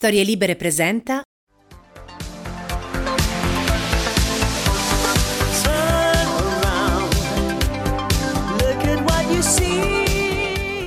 [0.00, 1.22] Storie Libere presenta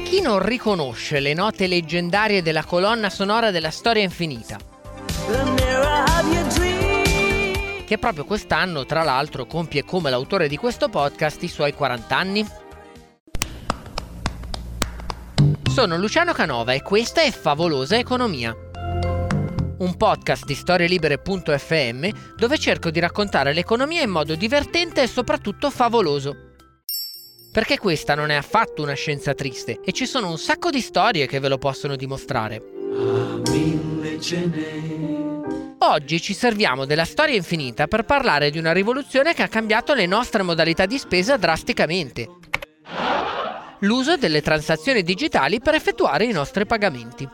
[0.05, 4.57] Chi non riconosce le note leggendarie della colonna sonora della Storia Infinita?
[7.85, 12.47] Che proprio quest'anno, tra l'altro, compie come l'autore di questo podcast i suoi 40 anni?
[15.69, 18.69] Sono Luciano Canova e questa è Favolosa Economia.
[19.81, 26.35] Un podcast di storielibere.fm dove cerco di raccontare l'economia in modo divertente e soprattutto favoloso.
[27.51, 31.25] Perché questa non è affatto una scienza triste e ci sono un sacco di storie
[31.25, 32.61] che ve lo possono dimostrare.
[35.79, 40.05] Oggi ci serviamo della storia infinita per parlare di una rivoluzione che ha cambiato le
[40.05, 42.27] nostre modalità di spesa drasticamente.
[43.79, 47.27] L'uso delle transazioni digitali per effettuare i nostri pagamenti.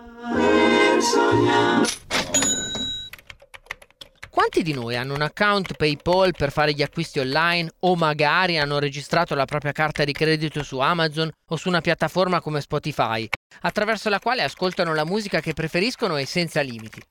[4.38, 8.78] Quanti di noi hanno un account PayPal per fare gli acquisti online o magari hanno
[8.78, 13.28] registrato la propria carta di credito su Amazon o su una piattaforma come Spotify,
[13.62, 17.02] attraverso la quale ascoltano la musica che preferiscono e senza limiti?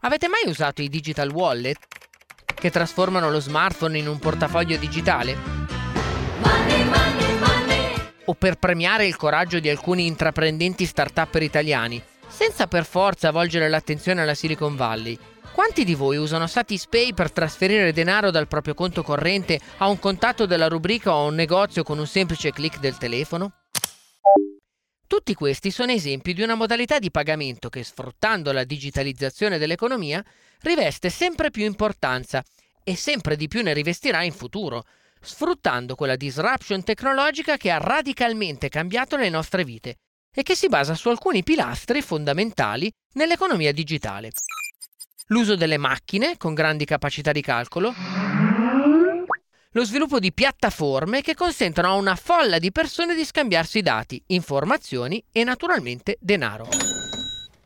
[0.00, 1.76] Avete mai usato i digital wallet
[2.54, 5.36] che trasformano lo smartphone in un portafoglio digitale?
[6.38, 7.94] Money, money, money.
[8.24, 14.22] O per premiare il coraggio di alcuni intraprendenti start-upper italiani, senza per forza volgere l'attenzione
[14.22, 15.18] alla Silicon Valley,
[15.52, 20.46] quanti di voi usano Satispay per trasferire denaro dal proprio conto corrente a un contatto
[20.46, 23.52] della rubrica o a un negozio con un semplice clic del telefono?
[25.06, 30.24] Tutti questi sono esempi di una modalità di pagamento che, sfruttando la digitalizzazione dell'economia,
[30.60, 32.42] riveste sempre più importanza
[32.82, 34.84] e sempre di più ne rivestirà in futuro,
[35.20, 39.96] sfruttando quella disruption tecnologica che ha radicalmente cambiato le nostre vite
[40.34, 44.30] e che si basa su alcuni pilastri fondamentali nell'economia digitale
[45.32, 47.92] l'uso delle macchine con grandi capacità di calcolo,
[49.74, 55.24] lo sviluppo di piattaforme che consentono a una folla di persone di scambiarsi dati, informazioni
[55.32, 56.68] e naturalmente denaro.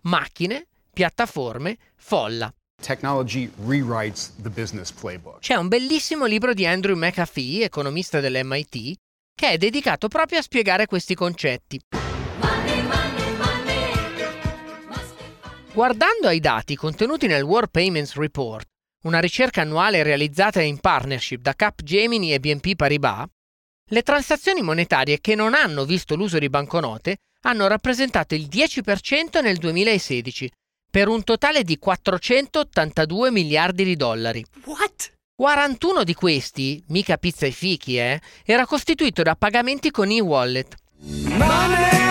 [0.03, 2.53] Macchine, piattaforme, folla.
[5.41, 8.95] C'è un bellissimo libro di Andrew McAfee, economista dell'MIT,
[9.35, 11.81] che è dedicato proprio a spiegare questi concetti.
[15.77, 18.67] Guardando ai dati contenuti nel World Payments Report,
[19.03, 23.27] una ricerca annuale realizzata in partnership da Capgemini e BNP Paribas,
[23.91, 29.59] le transazioni monetarie che non hanno visto l'uso di banconote hanno rappresentato il 10% nel
[29.59, 30.51] 2016,
[30.91, 34.43] per un totale di 482 miliardi di dollari.
[34.65, 35.13] What?
[35.37, 40.75] 41 di questi, mica pizza e fichi, eh, era costituito da pagamenti con e-wallet.
[41.03, 42.06] Money!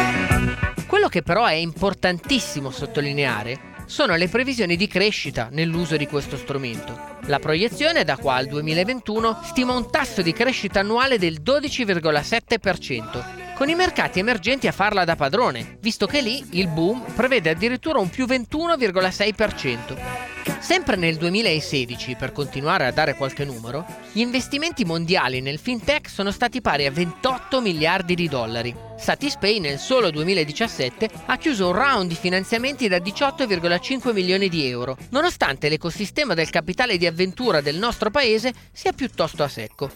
[0.95, 7.17] Quello che però è importantissimo sottolineare sono le previsioni di crescita nell'uso di questo strumento.
[7.23, 13.67] La proiezione da qua al 2021 stima un tasso di crescita annuale del 12,7%, con
[13.67, 18.09] i mercati emergenti a farla da padrone, visto che lì il boom prevede addirittura un
[18.09, 20.34] più 21,6%.
[20.65, 26.31] Sempre nel 2016, per continuare a dare qualche numero, gli investimenti mondiali nel fintech sono
[26.31, 28.75] stati pari a 28 miliardi di dollari.
[28.97, 34.97] Satispay nel solo 2017 ha chiuso un round di finanziamenti da 18,5 milioni di euro,
[35.11, 39.91] nonostante l'ecosistema del capitale di avventura del nostro paese sia piuttosto a secco.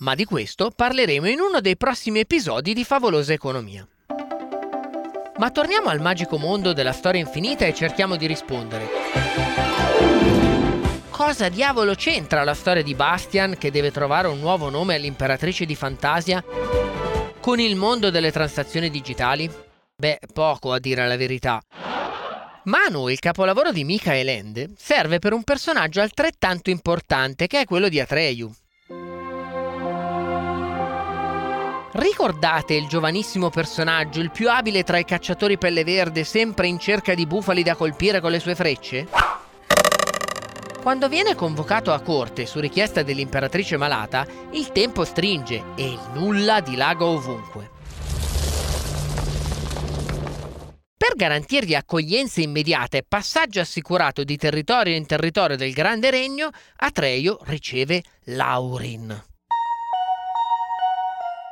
[0.00, 3.88] Ma di questo parleremo in uno dei prossimi episodi di Favolosa Economia.
[5.38, 8.88] Ma torniamo al magico mondo della storia infinita e cerchiamo di rispondere.
[11.10, 15.74] Cosa diavolo c'entra la storia di Bastian che deve trovare un nuovo nome all'imperatrice di
[15.74, 16.42] Fantasia
[17.40, 19.50] con il mondo delle transazioni digitali?
[19.94, 21.60] Beh, poco a dire la verità.
[22.64, 27.88] Manu, il capolavoro di Michael Ende, serve per un personaggio altrettanto importante che è quello
[27.88, 28.50] di Atreyu.
[31.98, 37.14] Ricordate il giovanissimo personaggio, il più abile tra i cacciatori pelle verde, sempre in cerca
[37.14, 39.08] di bufali da colpire con le sue frecce?
[40.82, 46.60] Quando viene convocato a corte su richiesta dell'imperatrice malata, il tempo stringe e il nulla
[46.60, 47.70] dilaga ovunque.
[50.98, 57.38] Per garantirgli accoglienza immediata e passaggio assicurato di territorio in territorio del Grande Regno, Atreio
[57.44, 59.35] riceve Laurin.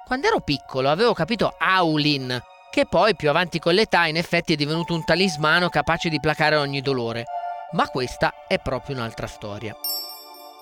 [0.07, 2.39] Quando ero piccolo avevo capito Aulin,
[2.71, 6.57] che poi più avanti con l'età in effetti è divenuto un talismano capace di placare
[6.57, 7.25] ogni dolore.
[7.73, 9.75] Ma questa è proprio un'altra storia.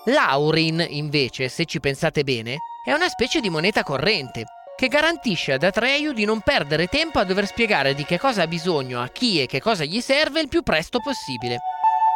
[0.05, 4.45] L'Aurin, invece, se ci pensate bene, è una specie di moneta corrente,
[4.77, 8.47] che garantisce ad Atreyu di non perdere tempo a dover spiegare di che cosa ha
[8.47, 11.59] bisogno a chi e che cosa gli serve il più presto possibile.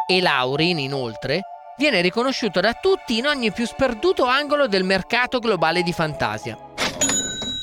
[0.06, 1.42] E Laurin, inoltre,
[1.76, 6.67] viene riconosciuto da tutti in ogni più sperduto angolo del mercato globale di fantasia.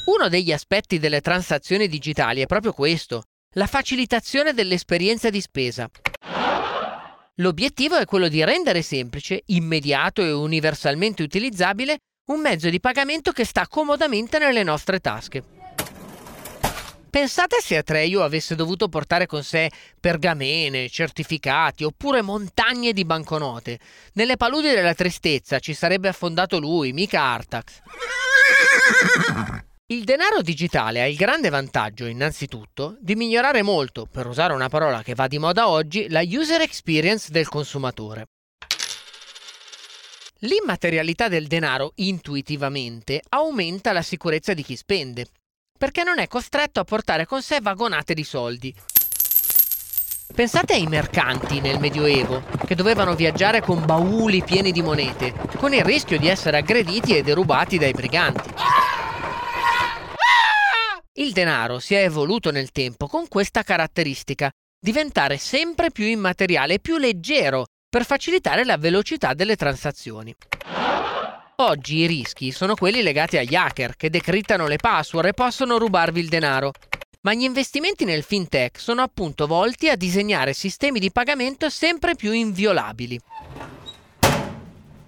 [0.05, 3.23] Uno degli aspetti delle transazioni digitali è proprio questo,
[3.53, 5.89] la facilitazione dell'esperienza di spesa.
[7.39, 11.97] L'obiettivo è quello di rendere semplice, immediato e universalmente utilizzabile
[12.27, 15.43] un mezzo di pagamento che sta comodamente nelle nostre tasche.
[17.09, 23.79] Pensate se Atreyu avesse dovuto portare con sé pergamene, certificati oppure montagne di banconote.
[24.13, 27.81] Nelle paludi della tristezza ci sarebbe affondato lui, mica Artax.
[29.87, 35.03] Il denaro digitale ha il grande vantaggio, innanzitutto, di migliorare molto, per usare una parola
[35.03, 38.25] che va di moda oggi, la user experience del consumatore.
[40.39, 45.27] L'immaterialità del denaro intuitivamente aumenta la sicurezza di chi spende,
[45.77, 48.73] perché non è costretto a portare con sé vagonate di soldi.
[50.33, 55.83] Pensate ai mercanti nel Medioevo, che dovevano viaggiare con bauli pieni di monete, con il
[55.83, 58.49] rischio di essere aggrediti e derubati dai briganti.
[61.17, 66.79] Il denaro si è evoluto nel tempo con questa caratteristica, diventare sempre più immateriale e
[66.79, 70.35] più leggero per facilitare la velocità delle transazioni.
[71.55, 76.19] Oggi i rischi sono quelli legati agli hacker che decrittano le password e possono rubarvi
[76.19, 76.73] il denaro.
[77.21, 82.33] Ma gli investimenti nel fintech sono appunto volti a disegnare sistemi di pagamento sempre più
[82.33, 83.17] inviolabili.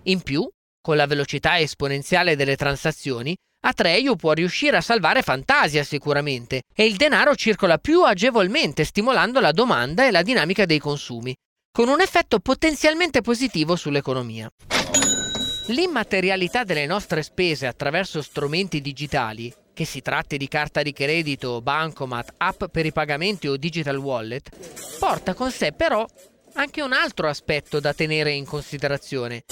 [0.04, 0.50] In più,
[0.80, 3.36] con la velocità esponenziale delle transazioni,
[3.68, 9.52] Atreyu può riuscire a salvare Fantasia sicuramente e il denaro circola più agevolmente stimolando la
[9.52, 11.36] domanda e la dinamica dei consumi,
[11.70, 14.50] con un effetto potenzialmente positivo sull'economia.
[15.68, 22.36] L'immaterialità delle nostre spese attraverso strumenti digitali, che si tratti di carta di credito, bancomat,
[22.38, 24.50] app per i pagamenti o digital wallet,
[24.98, 26.06] porta con sé però
[26.54, 29.44] anche un altro aspetto da tenere in considerazione,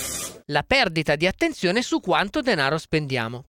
[0.49, 3.45] la perdita di attenzione su quanto denaro spendiamo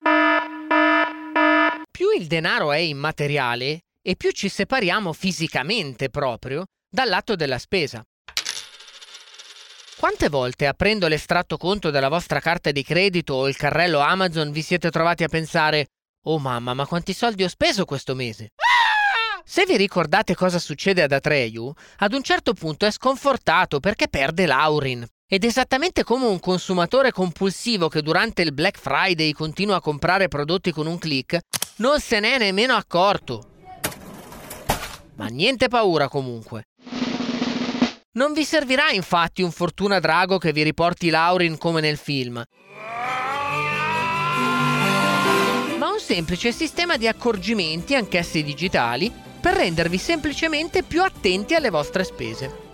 [1.92, 8.02] più il denaro è immateriale e più ci separiamo fisicamente proprio dal lato della spesa.
[9.98, 14.64] Quante volte aprendo l'estratto conto della vostra carta di credito o il carrello Amazon vi
[14.64, 15.88] siete trovati a pensare
[16.24, 18.50] Oh mamma, ma quanti soldi ho speso questo mese?
[19.44, 24.46] Se vi ricordate cosa succede ad Atreyu, ad un certo punto è sconfortato perché perde
[24.46, 25.06] Laurin.
[25.34, 30.74] Ed esattamente come un consumatore compulsivo che durante il Black Friday continua a comprare prodotti
[30.74, 31.40] con un click,
[31.78, 33.42] non se n'è nemmeno accorto.
[35.16, 36.66] Ma niente paura comunque.
[38.12, 42.44] Non vi servirà infatti un Fortuna Drago che vi riporti Laurin come nel film,
[45.78, 52.04] ma un semplice sistema di accorgimenti, anch'essi digitali, per rendervi semplicemente più attenti alle vostre
[52.04, 52.71] spese.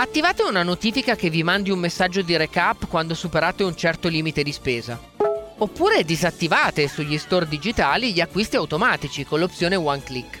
[0.00, 4.42] Attivate una notifica che vi mandi un messaggio di recap quando superate un certo limite
[4.42, 4.98] di spesa.
[5.58, 10.38] Oppure disattivate sugli store digitali gli acquisti automatici con l'opzione One Click.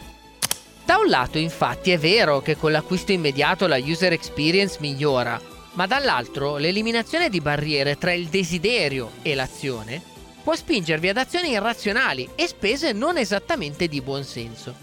[0.86, 5.38] Da un lato infatti è vero che con l'acquisto immediato la user experience migliora,
[5.74, 10.00] ma dall'altro l'eliminazione di barriere tra il desiderio e l'azione
[10.42, 14.74] può spingervi ad azioni irrazionali e spese non esattamente di buon senso.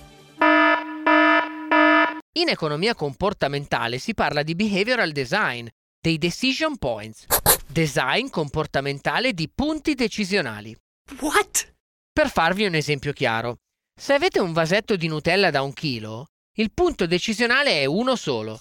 [2.38, 5.66] In economia comportamentale si parla di behavioral design,
[6.00, 7.26] dei decision points,
[7.66, 10.78] design comportamentale di punti decisionali.
[11.20, 11.74] What?
[12.14, 13.58] Per farvi un esempio chiaro,
[14.00, 16.28] se avete un vasetto di Nutella da un chilo,
[16.58, 18.60] il punto decisionale è uno solo.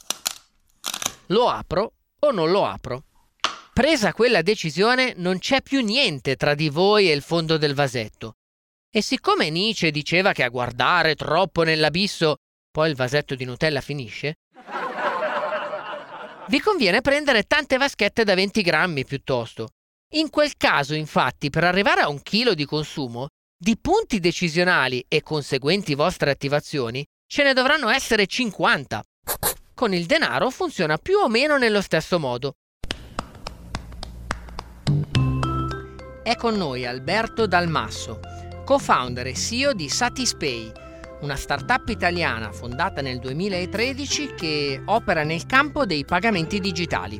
[1.27, 3.05] Lo apro o non lo apro?
[3.75, 8.37] Presa quella decisione non c'è più niente tra di voi e il fondo del vasetto.
[8.91, 12.37] E siccome Nietzsche diceva che a guardare troppo nell'abisso
[12.77, 14.35] poi il vasetto di Nutella finisce,
[16.49, 19.69] vi conviene prendere tante vaschette da 20 grammi piuttosto.
[20.17, 25.23] In quel caso, infatti, per arrivare a un chilo di consumo, di punti decisionali e
[25.23, 29.03] conseguenti vostre attivazioni, ce ne dovranno essere 50.
[29.73, 32.57] Con il denaro funziona più o meno nello stesso modo.
[36.23, 38.21] È con noi Alberto Dalmasso,
[38.67, 40.85] co-founder e CEO di Satispay,
[41.21, 47.19] una startup italiana fondata nel 2013 che opera nel campo dei pagamenti digitali.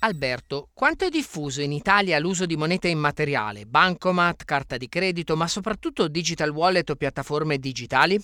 [0.00, 5.48] Alberto, quanto è diffuso in Italia l'uso di moneta immateriale, bancomat, carta di credito, ma
[5.48, 8.20] soprattutto digital wallet o piattaforme digitali?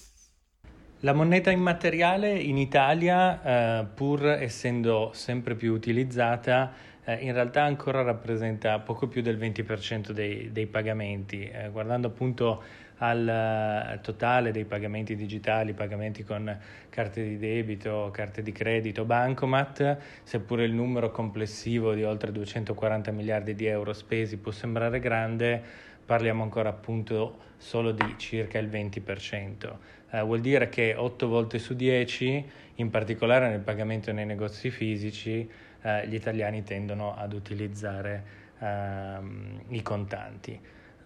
[1.00, 3.42] La moneta immateriale in Italia,
[3.80, 6.72] eh, pur essendo sempre più utilizzata,
[7.04, 11.48] eh, in realtà ancora rappresenta poco più del 20% dei, dei pagamenti.
[11.48, 12.62] Eh, guardando appunto
[12.98, 16.56] al, al, totale dei pagamenti digitali, pagamenti con
[16.88, 23.54] carte di debito, carte di credito, bancomat, seppure il numero complessivo di oltre 240 miliardi
[23.54, 25.62] di euro spesi può sembrare grande,
[26.04, 29.76] parliamo ancora appunto solo di circa il 20%.
[30.10, 35.48] Eh, vuol dire che 8 volte su 10, in particolare nel pagamento nei negozi fisici,
[35.84, 38.24] eh, gli italiani tendono ad utilizzare
[38.58, 40.58] ehm, i contanti.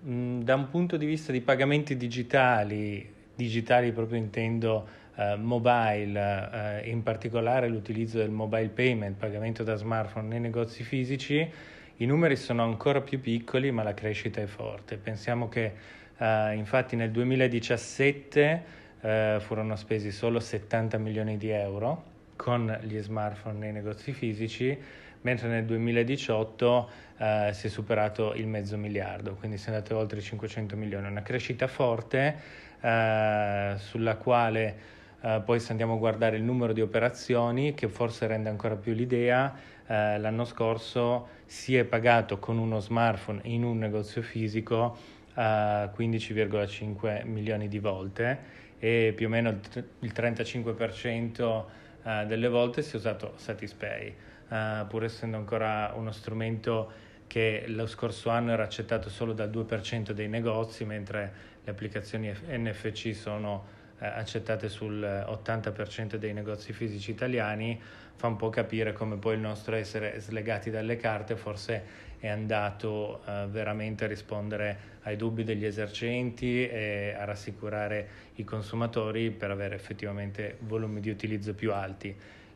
[0.07, 6.91] Mm, da un punto di vista di pagamenti digitali, digitali proprio intendo eh, mobile, eh,
[6.91, 11.51] in particolare l'utilizzo del mobile payment, pagamento da smartphone nei negozi fisici,
[11.97, 14.97] i numeri sono ancora più piccoli ma la crescita è forte.
[14.97, 15.73] Pensiamo che
[16.17, 18.65] eh, infatti nel 2017
[19.01, 24.79] eh, furono spesi solo 70 milioni di euro con gli smartphone nei negozi fisici,
[25.23, 30.21] mentre nel 2018 eh, si è superato il mezzo miliardo, quindi si è andato oltre
[30.21, 32.37] i 500 milioni, una crescita forte
[32.81, 34.77] eh, sulla quale
[35.21, 38.95] eh, poi se andiamo a guardare il numero di operazioni, che forse rende ancora più
[38.95, 39.53] l'idea,
[39.85, 47.69] eh, l'anno scorso si è pagato con uno smartphone in un negozio fisico 15,5 milioni
[47.69, 51.65] di volte e più o meno il 35%
[52.09, 54.15] uh, delle volte si è usato Satispay,
[54.49, 60.13] uh, pur essendo ancora uno strumento che lo scorso anno era accettato solo dal 2%
[60.13, 67.79] dei negozi, mentre le applicazioni NFC sono eh, accettate sul 80% dei negozi fisici italiani,
[68.17, 73.21] fa un po' capire come poi il nostro essere slegati dalle carte forse è andato
[73.25, 79.75] eh, veramente a rispondere ai dubbi degli esercenti e a rassicurare i consumatori per avere
[79.75, 82.15] effettivamente volumi di utilizzo più alti.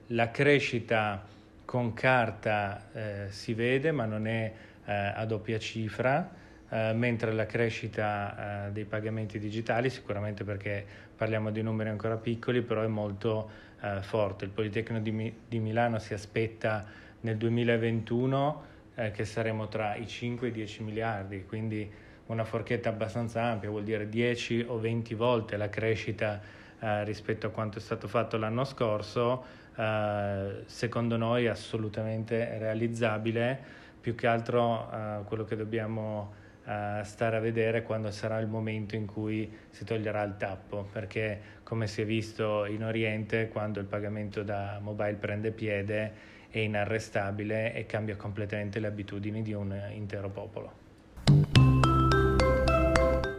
[0.08, 1.24] La crescita
[1.64, 4.52] con carta eh, si vede ma non è
[4.84, 6.30] eh, a doppia cifra,
[6.68, 10.84] eh, mentre la crescita eh, dei pagamenti digitali, sicuramente perché
[11.16, 13.50] parliamo di numeri ancora piccoli, però è molto
[13.80, 14.44] eh, forte.
[14.44, 16.84] Il Politecnico di, Mi- di Milano si aspetta
[17.20, 21.90] nel 2021 eh, che saremo tra i 5 e i 10 miliardi, quindi
[22.26, 26.40] una forchetta abbastanza ampia, vuol dire 10 o 20 volte la crescita
[26.78, 29.44] eh, rispetto a quanto è stato fatto l'anno scorso,
[29.76, 37.40] eh, secondo noi assolutamente realizzabile, più che altro eh, quello che dobbiamo eh, stare a
[37.40, 42.04] vedere quando sarà il momento in cui si toglierà il tappo, perché come si è
[42.04, 48.78] visto in Oriente, quando il pagamento da mobile prende piede, è inarrestabile e cambia completamente
[48.78, 50.80] le abitudini di un intero popolo.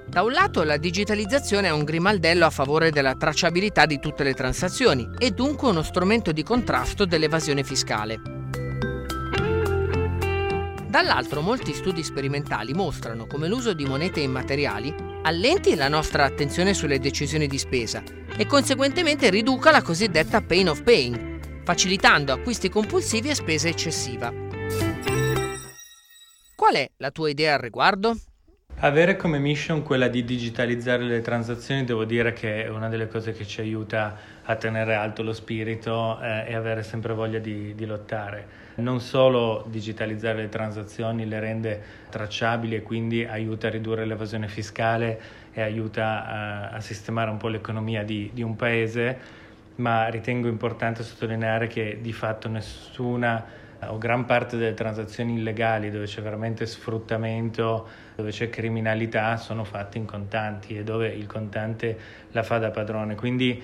[0.07, 4.33] Da un lato la digitalizzazione è un grimaldello a favore della tracciabilità di tutte le
[4.33, 8.19] transazioni e dunque uno strumento di contrasto dell'evasione fiscale.
[10.87, 14.93] Dall'altro molti studi sperimentali mostrano come l'uso di monete immateriali
[15.23, 18.03] allenti la nostra attenzione sulle decisioni di spesa
[18.35, 21.32] e conseguentemente riduca la cosiddetta pain of paying,
[21.63, 24.31] facilitando acquisti compulsivi e spesa eccessiva.
[26.55, 28.15] Qual è la tua idea al riguardo?
[28.77, 33.31] Avere come mission quella di digitalizzare le transazioni devo dire che è una delle cose
[33.31, 37.85] che ci aiuta a tenere alto lo spirito eh, e avere sempre voglia di, di,
[37.85, 38.61] lottare.
[38.75, 45.21] Non solo digitalizzare le transazioni le rende tracciabili e quindi aiuta a ridurre l'evasione fiscale
[45.53, 49.41] e aiuta a, a sistemare un po' l'economia di, di un paese,
[49.75, 56.05] ma ritengo importante sottolineare che di fatto nessuna o gran parte delle transazioni illegali dove
[56.05, 61.97] c'è veramente sfruttamento, dove c'è criminalità, sono fatte in contanti e dove il contante
[62.31, 63.15] la fa da padrone.
[63.15, 63.61] Quindi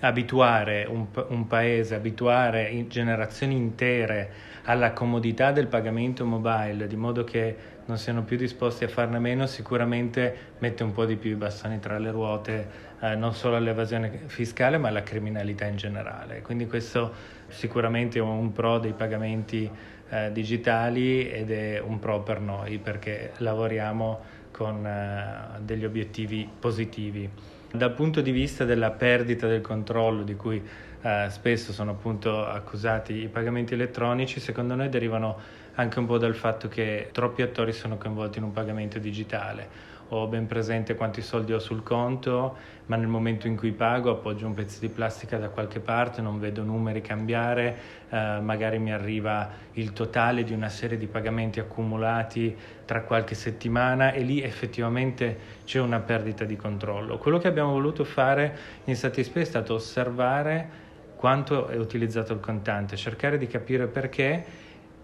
[0.00, 7.56] abituare un, un paese, abituare generazioni intere alla comodità del pagamento mobile, di modo che
[7.86, 11.80] non siano più disposti a farne meno, sicuramente mette un po' di più i bastoni
[11.80, 12.68] tra le ruote,
[13.00, 16.42] eh, non solo all'evasione fiscale, ma alla criminalità in generale.
[16.42, 17.12] Quindi questo
[17.48, 19.68] sicuramente è un pro dei pagamenti
[20.08, 24.20] eh, digitali ed è un pro per noi perché lavoriamo
[24.52, 27.28] con eh, degli obiettivi positivi.
[27.72, 30.62] Dal punto di vista della perdita del controllo di cui
[31.02, 35.38] eh, spesso sono appunto accusati i pagamenti elettronici, secondo noi derivano
[35.74, 40.26] anche un po' dal fatto che troppi attori sono coinvolti in un pagamento digitale ho
[40.26, 42.56] ben presente quanti soldi ho sul conto,
[42.86, 46.38] ma nel momento in cui pago appoggio un pezzo di plastica da qualche parte, non
[46.38, 47.76] vedo numeri cambiare,
[48.10, 52.54] eh, magari mi arriva il totale di una serie di pagamenti accumulati
[52.84, 57.16] tra qualche settimana e lì effettivamente c'è una perdita di controllo.
[57.16, 58.54] Quello che abbiamo voluto fare
[58.84, 60.90] in Satispay è stato osservare
[61.22, 64.44] quanto è utilizzato il contante, cercare di capire perché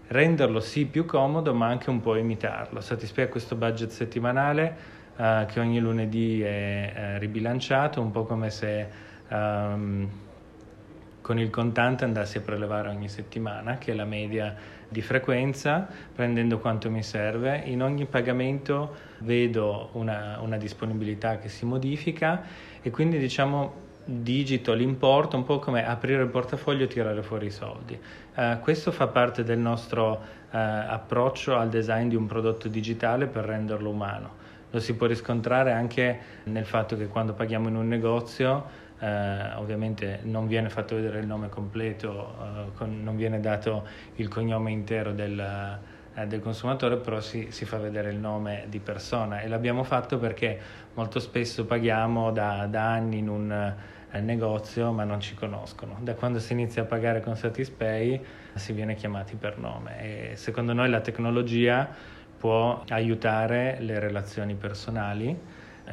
[0.07, 2.81] renderlo sì più comodo ma anche un po' imitarlo.
[2.81, 4.75] Satispay ha questo budget settimanale
[5.15, 8.89] eh, che ogni lunedì è eh, ribilanciato, un po' come se
[9.29, 10.09] um,
[11.21, 14.53] con il contante andassi a prelevare ogni settimana, che è la media
[14.89, 17.61] di frequenza, prendendo quanto mi serve.
[17.63, 22.43] In ogni pagamento vedo una, una disponibilità che si modifica
[22.81, 27.51] e quindi diciamo digito l'importo, un po' come aprire il portafoglio e tirare fuori i
[27.51, 27.99] soldi.
[28.35, 30.17] Uh, questo fa parte del nostro uh,
[30.51, 34.37] approccio al design di un prodotto digitale per renderlo umano.
[34.71, 40.19] Lo si può riscontrare anche nel fatto che quando paghiamo in un negozio Uh, ovviamente
[40.23, 45.13] non viene fatto vedere il nome completo, uh, con, non viene dato il cognome intero
[45.13, 49.83] del, uh, del consumatore, però si, si, fa vedere il nome di persona e l'abbiamo
[49.83, 50.59] fatto perché
[50.95, 53.73] molto spesso paghiamo da, da anni in un
[54.11, 55.97] al negozio ma non ci conoscono.
[56.01, 58.21] Da quando si inizia a pagare con Satispay
[58.55, 61.87] si viene chiamati per nome e secondo noi la tecnologia
[62.37, 65.37] può aiutare le relazioni personali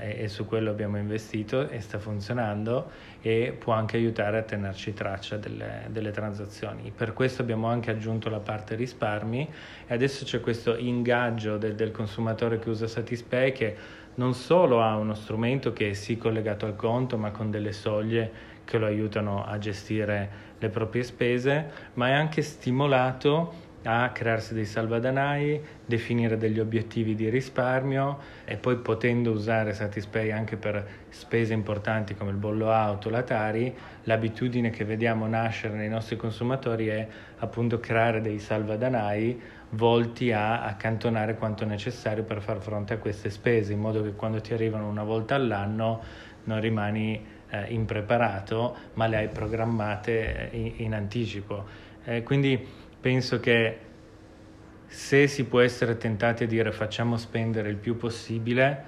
[0.01, 5.37] e, su quello abbiamo investito e sta funzionando e può anche aiutare a tenerci traccia
[5.37, 6.93] delle, delle, transazioni.
[6.95, 9.49] Per questo abbiamo anche aggiunto la parte risparmi
[9.87, 13.77] e adesso c'è questo ingaggio del, del consumatore che usa Satispay che
[14.17, 18.55] non solo ha uno strumento che è sì collegato al conto, ma con delle soglie
[18.65, 24.65] che lo aiutano a gestire le proprie spese, ma è anche stimolato a crearsi dei
[24.65, 32.15] salvadanai, definire degli obiettivi di risparmio e poi potendo usare Satispay anche per spese importanti
[32.15, 37.07] come il bollo auto, la Tari, l'abitudine che vediamo nascere nei nostri consumatori è
[37.39, 39.41] appunto creare dei salvadanai
[39.71, 44.41] volti a accantonare quanto necessario per far fronte a queste spese, in modo che quando
[44.41, 46.03] ti arrivano una volta all'anno
[46.45, 51.65] non rimani eh, impreparato, ma le hai programmate eh, in, in anticipo.
[52.05, 53.79] Eh, quindi penso che
[54.89, 58.85] se si può essere tentati a dire facciamo spendere il più possibile,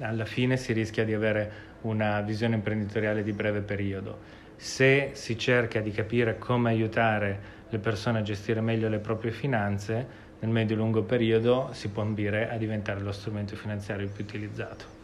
[0.00, 4.18] alla fine si rischia di avere una visione imprenditoriale di breve periodo.
[4.56, 10.04] Se si cerca di capire come aiutare le persone a gestire meglio le proprie finanze,
[10.40, 14.98] nel medio-lungo periodo si può ambire a diventare lo strumento finanziario più utilizzato.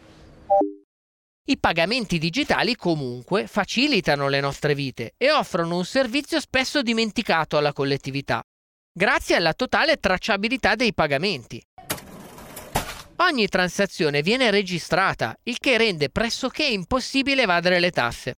[1.49, 7.71] I pagamenti digitali comunque facilitano le nostre vite e offrono un servizio spesso dimenticato alla
[7.71, 8.43] collettività,
[8.97, 11.61] grazie alla totale tracciabilità dei pagamenti.
[13.17, 18.33] Ogni transazione viene registrata, il che rende pressoché impossibile evadere le tasse.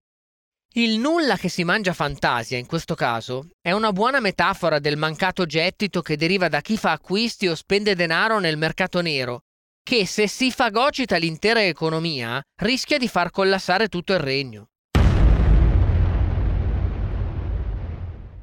[0.73, 5.45] Il nulla che si mangia fantasia, in questo caso, è una buona metafora del mancato
[5.45, 9.41] gettito che deriva da chi fa acquisti o spende denaro nel mercato nero,
[9.83, 14.69] che se si fagocita l'intera economia rischia di far collassare tutto il regno.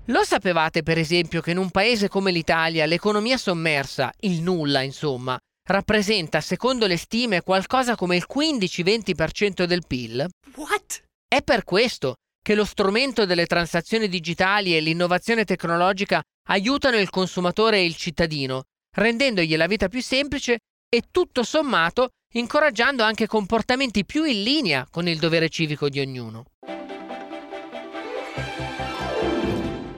[0.08, 5.38] Lo sapevate per esempio che in un paese come l'Italia l'economia sommersa, il nulla insomma,
[5.66, 10.28] rappresenta secondo le stime qualcosa come il 15-20% del PIL?
[10.56, 11.02] What?
[11.26, 17.78] È per questo che lo strumento delle transazioni digitali e l'innovazione tecnologica aiutano il consumatore
[17.78, 18.64] e il cittadino,
[18.94, 25.08] rendendogli la vita più semplice e tutto sommato incoraggiando anche comportamenti più in linea con
[25.08, 26.44] il dovere civico di ognuno.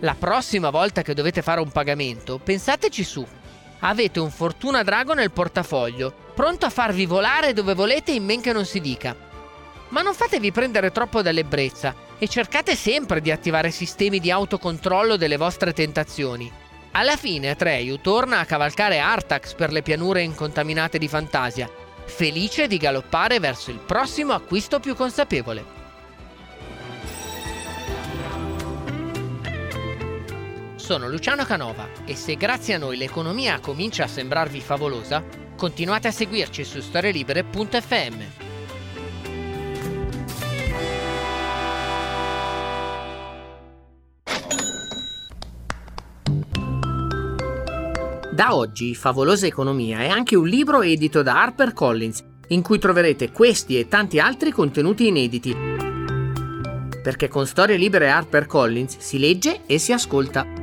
[0.06, 3.26] La prossima volta che dovete fare un pagamento, pensateci su.
[3.80, 8.52] Avete un Fortuna Drago nel portafoglio, pronto a farvi volare dove volete in men che
[8.52, 9.16] non si dica.
[9.88, 15.36] Ma non fatevi prendere troppo dall'ebbrezza e cercate sempre di attivare sistemi di autocontrollo delle
[15.36, 16.48] vostre tentazioni.
[16.92, 21.68] Alla fine Atreyu torna a cavalcare Artax per le pianure incontaminate di Fantasia,
[22.04, 25.75] felice di galoppare verso il prossimo acquisto più consapevole.
[30.86, 35.20] Sono Luciano Canova e se grazie a noi l'economia comincia a sembrarvi favolosa,
[35.56, 38.22] continuate a seguirci su storielibere.fm.
[48.32, 53.76] Da oggi Favolosa Economia è anche un libro edito da HarperCollins, in cui troverete questi
[53.76, 55.52] e tanti altri contenuti inediti.
[57.02, 60.62] Perché con Storie Libere HarperCollins si legge e si ascolta.